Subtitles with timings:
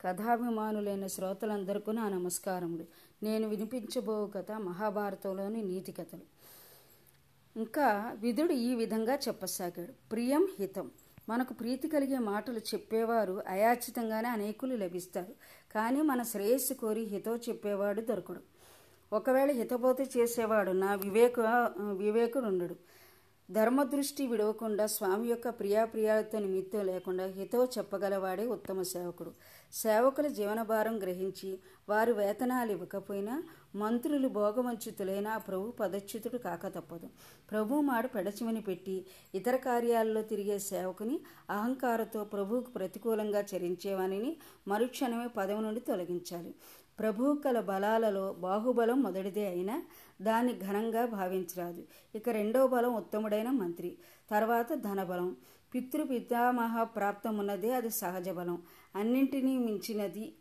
[0.00, 2.84] కథాభిమానులైన శ్రోతలందరికీ నా నమస్కారములు.
[3.22, 6.20] నేను వినిపించబో కథ మహాభారతంలోని నీతి కథలు.
[7.58, 10.10] ఇంకా విధుడు ఈ విధంగా చెప్పసాగాడు.
[10.10, 10.90] ప్రియం హితం.
[11.28, 15.32] మనకు ప్రీతి కలిగే మాటలు చెప్పేవారు అయాచితంగానే అనేకులు లభిస్తారు.
[15.74, 18.40] కానీ మన శ్రేయస్సు కోరి హితో చెప్పేవాడు దొరకడు.
[19.12, 21.40] ఒకవేళ హితబోధ చేసేవాడు నా వివేక
[21.78, 22.76] వివేకుడు ఉండడు
[23.50, 29.32] ధర్మదృష్టి విడవకుండా స్వామి యొక్క ప్రియాప్రియాలతో నిమిత్తం లేకుండా హితో చెప్పగలవాడే ఉత్తమ సేవకుడు.
[29.72, 33.34] సేవకుల జీవనభారం గ్రహించి వారు వేతనాలు ఇవ్వకపోయినా
[33.74, 37.08] మంత్రులు భోగవంచితులైనా ప్రభు పదచ్యుతుడు కాక తప్పదు.
[37.50, 38.96] ప్రభు మాడు పెడచిమని పెట్టి
[39.34, 41.20] ఇతర కార్యాలలో తిరిగే సేవకుని
[41.50, 44.36] అహంకారతో ప్రభువుకు ప్రతికూలంగా చరించేవానిని
[44.68, 46.54] మరుక్షణమే పదవి నుండి తొలగించాలి.
[46.98, 49.82] ప్రభు కల బలాలలో బాహుబలం మొదటిదే అయినా
[50.22, 51.82] దాన్ని ఘనంగా భావించరాదు.
[52.14, 53.98] ఇక రెండవ బలం ఉత్తముడైన మంత్రి.
[54.30, 55.36] తర్వాత ధనబలం.
[55.74, 58.62] పితృ పితామహ ప్రాప్తమున్నదే అది సహజ బలం.
[58.96, 60.34] అన్నింటినీ మించినది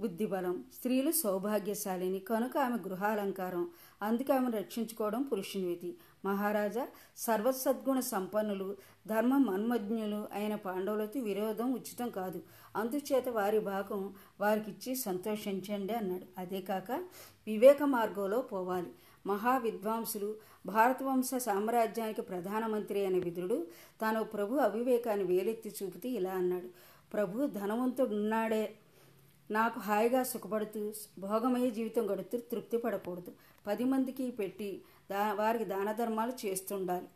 [0.00, 0.64] బుద్ధిబలం.
[0.76, 3.70] స్త్రీలు సౌభాగ్యశాలిని కనుక ఆమె గృహాలంకారం.
[4.02, 5.94] అందుకే ఆమెను రక్షించుకోవడం పురుషుని విధి.
[6.24, 8.76] మహారాజా సర్వసద్గుణ సంపన్నులు
[9.06, 12.42] ధర్మ మన్మజ్ఞులు అయిన పాండవులతో విరోధం ఉచితం కాదు.
[12.76, 16.26] అందుచేత వారి భాగం వారికిచ్చి సంతోషించండి అన్నాడు.
[16.38, 16.92] అదే కాక
[17.46, 18.92] వివేక మార్గంలో పోవాలి.
[19.26, 20.34] మహా విద్వాంసులు
[20.66, 23.66] భారతవంశ సామ్రాజ్యానికి ప్రధానమంత్రి అయిన విదురుడు
[24.00, 26.68] తాను ప్రభు అవివేకాన్ని వేలెత్తి చూపితే ఇలా అన్నాడు.
[27.12, 28.74] ప్రభు ధనవంతుడున్నాడే
[29.50, 33.32] నాకు హాయిగా సుఖపడుతూ భోగమయ జీవితం గడుతూ తృప్తి పడకూడదు.
[33.66, 37.06] పది మందికి పెట్టి దా వారికి దాన ధర్మాలు చేస్తుండాలి.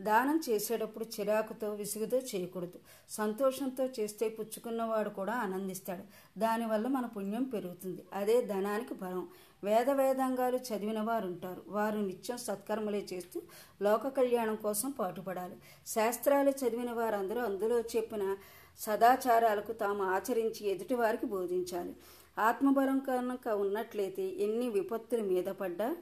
[0.00, 2.78] దానం చేసేటప్పుడు చిరాకుతో విసుగుతో చేయకూడదు.
[3.10, 6.04] సంతోషంతో చేస్తే పుచ్చుకున్నవాడు కూడా ఆనందిస్తాడు.
[6.40, 8.02] దానివల్ల మన పుణ్యం పెరుగుతుంది.
[8.12, 9.28] అదే ధనానికి బలం.
[9.64, 13.42] వేద వేదాంగాలు చదివిన వారు ఉంటారు వారు నిత్యం సత్కర్మలే చేస్తూ
[13.82, 15.56] లోక కళ్యాణం కోసం పాటుపడాలి.
[15.86, 18.36] శాస్త్రాలు చదివిన వారందరూ అందులో చెప్పిన
[18.78, 21.96] సదాచారాలకు తాము ఆచరించి ఎదుటివారికి బోధించాలి.
[22.38, 25.96] ఆత్మబలం కనుక ఉన్నట్లయితే ఎన్ని విపత్తుల మీద పడ్డా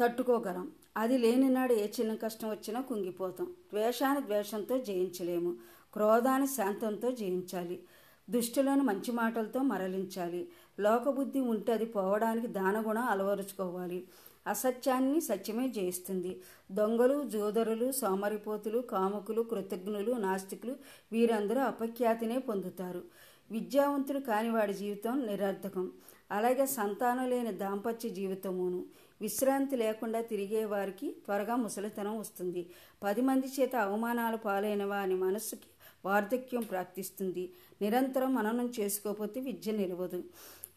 [0.00, 0.72] తట్టుకోగలం.
[0.96, 3.46] అది లేని నాడు ఏ చిన్న కష్టం వచ్చినా కుంగిపోతాం.
[3.46, 5.56] ద్వేషాన్ని ద్వేషంతో జయించలేము.
[5.92, 7.82] క్రోధాన్ని శాంతంతో జయించాలి.
[8.30, 10.48] దుష్టులను మంచి మాటలతో మరలించాలి.
[10.80, 14.08] లోకబుద్ధి ఉంటే అది పోవడానికి దానగుణం అలవరుచుకోవాలి.
[14.46, 16.40] అసత్యాన్ని సత్యమే జయిస్తుంది.
[16.72, 20.76] దొంగలు జోదరులు సోమరిపోతులు కాముకులు కృతజ్ఞులు నాస్తికులు
[21.12, 23.02] వీరందరూ అపఖ్యాతినే పొందుతారు.
[23.50, 25.92] విద్యావంతుడు కానివాడి జీవితం నిరర్థకం.
[26.30, 28.84] అలాగే సంతానం లేని దాంపత్య జీవితమును.
[29.20, 32.70] విశ్రాంతి లేకుండా తిరిగే వారికి త్వరగా ముసలితనం వస్తుంది.
[33.02, 35.66] పది మంది చేత అవమానాలు పాలైన వారి మనస్సుకి
[36.04, 37.52] వార్ధక్యం ప్రాప్తిస్తుంది.
[37.82, 40.24] నిరంతరం మననం చేసుకోకపోతే విద్య నిలవదు.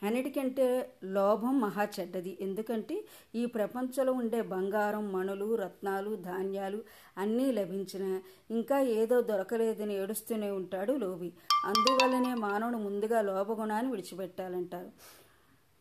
[0.04, 2.38] అన్నిటికంటే లోభం మహా చెడ్డది.
[2.42, 3.06] ఎందుకంటే
[3.36, 6.80] ఈ ప్రపంచంలో ఉండే బంగారం మణులు రత్నాలు ధాన్యాలు
[7.18, 8.22] అన్నీ లభించిన.
[8.52, 11.34] ఇంకా ఏదో దొరకలేదని ఏడుస్తూనే ఉంటాడు లోభి
[11.66, 14.92] అందువల్లనే మానవుడు ముందుగా లోభగుణాన్ని విడిచిపెట్టాలంటారు.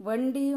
[0.02, 0.54] వండి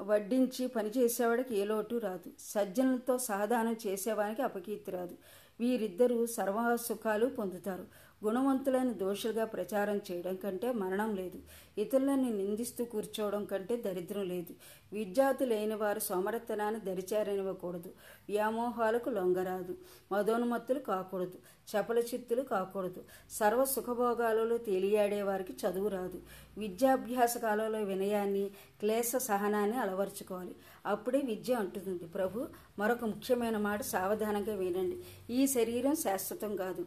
[0.00, 2.30] వడ్డించి పనిచేసేవాడికి ఏ లోటు రాదు.
[2.38, 5.16] సజ్జనులతో సహదానం చేసేవానికి అపకీర్తి రాదు.
[5.60, 7.86] వీరిద్దరూ సర్వ సుఖాలు పొందుతారు.
[8.24, 11.38] గుణవంతులను దోషులుగా ప్రచారం చేయడం కంటే మరణం లేదు.
[11.78, 14.54] ఇతరులను నిందిస్తూ కూర్చోవడం కంటే దరిద్రం లేదు.
[14.92, 17.90] విద్యార్థి లేని వారు సోమరతనాన్ని దరిచారనివ్వకూడదు.
[18.28, 19.76] వ్యామోహాలకు లొంగరాదు.
[20.12, 21.38] మదోన్మత్తులు కాకూడదు.
[21.68, 23.04] చపల చిత్తులు కాకూడదు.
[23.30, 26.22] సర్వ సుఖభోగాలలో తేలియాడే వారికి చదువు రాదు.
[26.58, 28.50] విద్యాభ్యాస కాలంలో వినయాన్ని
[28.80, 30.56] క్లేశ సహనాన్ని అలవర్చుకోవాలి.
[30.86, 32.04] అప్పుడే విద్య అంటుతుంది.
[32.04, 32.46] ప్రభు
[32.78, 35.02] మరొక ముఖ్యమైన మాట సావధానంగా వినండి.
[35.34, 36.86] ఈ శరీరం శాశ్వతం కాదు.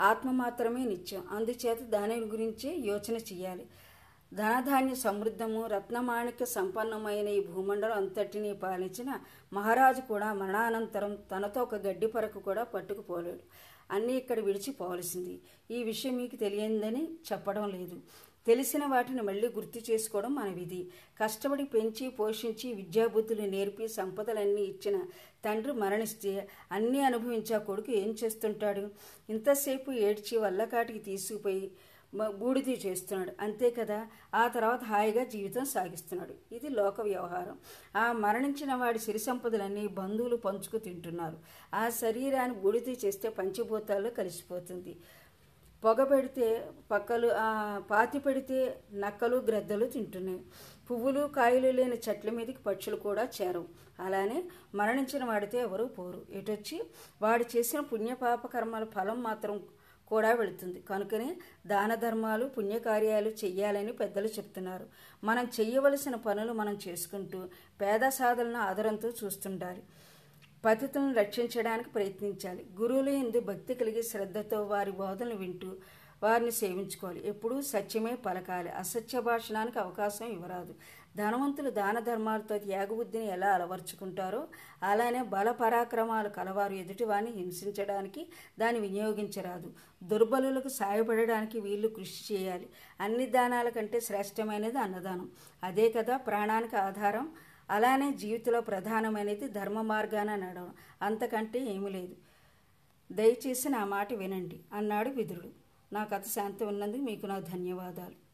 [0.00, 1.24] ఆత్మ మాత్రమే నిత్యం.
[1.30, 3.66] అందుచేత దాని గురించి యోచన చేయాలి
[4.34, 9.20] ధనధాన్య సమృద్ధము రత్నమాణిక్య సంపన్నమైన ఈ భూమండలం అంతటిని పాలించిన
[9.52, 13.40] మహారాజు కూడా మరణానంతరం తనతో ఒక గడ్డి పరకు కూడా పట్టుకుపోలేడు.
[13.90, 15.40] అన్నీ ఇక్కడ విడిచిపోవలసింది.
[15.70, 17.96] ఈ విషయం మీకు తెలియందని చెప్పడం లేదు.
[18.46, 20.86] తెలిసిన వాటిని మళ్ళీ గుర్తు చేసుకోవడం మన విధి.
[21.22, 25.02] కష్టపడి పెంచి పోషించి విద్యాబుద్ధులు నేర్పి సంపదలన్నీ ఇచ్చిన
[25.44, 28.90] తండ్రి మరణిస్తే అన్నీ అనుభవించా కొడుకు ఏం చేస్తుంటాడు?
[29.30, 31.70] ఇంతసేపు ఏడ్చి వల్లకాటికి తీసుకుపోయి
[32.38, 33.32] బూడిది చేస్తున్నాడు.
[33.40, 34.06] అంతే కదా?
[34.34, 36.54] ఆ తర్వాత హాయిగా జీవితం సాగిస్తున్నాడు.
[36.54, 37.58] ఇది లోక వ్యవహారం.
[37.96, 41.38] ఆ మరణించిన వాడి సిరి సంపదలన్నీ బంధువులు పంచుకు తింటున్నారు.
[41.74, 44.96] ఆ శరీరాన్ని బూడిది చేస్తే పంచభూతాల్లో కలిసిపోతుంది.
[45.84, 46.46] పొగ పెడితే
[46.90, 47.28] పక్కలు
[47.90, 48.58] పాతి పెడితే
[48.92, 50.40] నక్కలు గ్రద్దలు తింటున్నాయి.
[50.88, 53.68] పువ్వులు కాయలు లేని చెట్ల మీదకి పక్షులు కూడా చేరవు.
[54.00, 54.38] అలానే
[54.74, 56.20] మరణించిన వాడితే ఎవరు పోరు.
[56.38, 56.78] ఎటొచ్చి
[57.22, 59.56] వాడు చేసిన పుణ్యపాప కర్మల ఫలం మాత్రం
[60.08, 60.80] కూడా వెళుతుంది.
[60.90, 61.30] కనుకనే
[61.66, 64.86] దాన ధర్మాలు పుణ్యకార్యాలు చెయ్యాలని పెద్దలు చెప్తున్నారు.
[65.24, 67.38] మనం చెయ్యవలసిన పనులు మనం చేసుకుంటూ
[67.80, 69.82] పేద సాధనను ఆదరంతో చూస్తుండాలి.
[70.66, 72.66] పతితులను రక్షించడానికి ప్రయత్నించాలి.
[72.80, 75.72] గురువులు ఎందు భక్తి కలిగి శ్రద్ధతో వారి బోధనలు వింటూ
[76.22, 77.28] వారిని సేవించుకోవాలి.
[77.28, 78.70] ఎప్పుడూ సత్యమే పలకాలి.
[78.70, 80.74] అసత్య భాషణానికి అవకాశం ఇవ్వరాదు.
[81.16, 84.48] ధనవంతులు దాన ధర్మాలతో త్యాగబుద్ధిని ఎలా అలవర్చుకుంటారో
[84.82, 88.26] అలానే బల పరాక్రమాలు కలవారు ఎదుటివారిని హింసించడానికి
[88.58, 89.72] దాన్ని వినియోగించరాదు.
[90.02, 92.68] దుర్బలులకు సాయపడడానికి వీళ్ళు కృషి చేయాలి.
[93.00, 95.30] అన్ని దానాల కంటే శ్రేష్టమైనది అన్నదానం.
[95.64, 97.32] అదే కదా ప్రాణానికి ఆధారం.
[97.70, 102.16] అలానే జీవితంలో ప్రధానమైనది ధర్మ మార్గాన నడవడం అంతకంటే ఏమీ లేదు.
[103.12, 105.50] దయచేసి నా మాట వినండి అన్నాడు విదురుడు.
[105.92, 108.25] నా కథ శాంతి ఉన్నందుకు మీకు నా ధన్యవాదాలు.